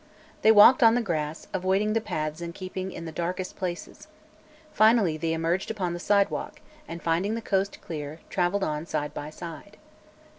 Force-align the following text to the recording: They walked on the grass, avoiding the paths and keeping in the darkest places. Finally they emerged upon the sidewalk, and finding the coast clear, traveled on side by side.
They 0.41 0.51
walked 0.51 0.81
on 0.81 0.95
the 0.95 1.01
grass, 1.03 1.45
avoiding 1.53 1.93
the 1.93 2.01
paths 2.01 2.41
and 2.41 2.55
keeping 2.55 2.91
in 2.91 3.05
the 3.05 3.11
darkest 3.11 3.55
places. 3.55 4.07
Finally 4.73 5.15
they 5.17 5.31
emerged 5.31 5.69
upon 5.69 5.93
the 5.93 5.99
sidewalk, 5.99 6.59
and 6.87 7.03
finding 7.03 7.35
the 7.35 7.39
coast 7.39 7.79
clear, 7.81 8.19
traveled 8.27 8.63
on 8.63 8.87
side 8.87 9.13
by 9.13 9.29
side. 9.29 9.77